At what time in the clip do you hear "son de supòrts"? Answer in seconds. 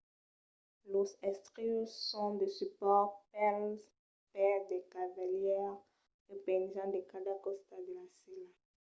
2.11-3.17